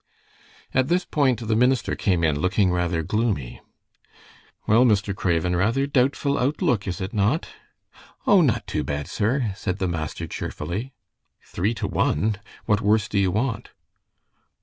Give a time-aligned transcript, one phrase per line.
[0.73, 3.61] At this point the minister came in, looking rather gloomy.
[4.65, 5.15] "Well, Mr.
[5.15, 7.49] Craven, rather doubtful outlook, is it not?"
[8.25, 10.95] "O, not too bad, sir," said the master, cheerfully.
[11.45, 12.37] "Three to one.
[12.65, 13.73] What worse do you want?"